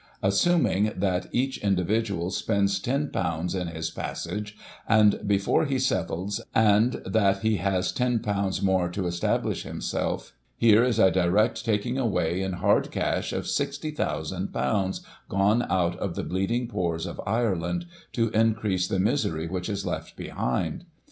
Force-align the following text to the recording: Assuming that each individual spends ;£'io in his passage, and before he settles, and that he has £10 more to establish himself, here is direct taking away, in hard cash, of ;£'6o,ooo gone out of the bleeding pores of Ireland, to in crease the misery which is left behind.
Assuming 0.23 0.93
that 0.95 1.27
each 1.31 1.59
individual 1.59 2.31
spends 2.31 2.79
;£'io 2.81 3.55
in 3.55 3.67
his 3.67 3.91
passage, 3.91 4.57
and 4.89 5.19
before 5.27 5.65
he 5.65 5.77
settles, 5.77 6.41
and 6.55 6.93
that 7.05 7.43
he 7.43 7.57
has 7.57 7.93
£10 7.93 8.63
more 8.63 8.89
to 8.89 9.05
establish 9.05 9.61
himself, 9.61 10.33
here 10.57 10.83
is 10.83 10.97
direct 10.97 11.63
taking 11.63 11.99
away, 11.99 12.41
in 12.41 12.53
hard 12.53 12.89
cash, 12.89 13.31
of 13.31 13.43
;£'6o,ooo 13.43 14.97
gone 15.29 15.67
out 15.69 15.95
of 15.99 16.15
the 16.15 16.23
bleeding 16.23 16.67
pores 16.67 17.05
of 17.05 17.21
Ireland, 17.27 17.85
to 18.13 18.29
in 18.31 18.55
crease 18.55 18.87
the 18.87 18.97
misery 18.97 19.47
which 19.47 19.69
is 19.69 19.85
left 19.85 20.15
behind. 20.17 20.85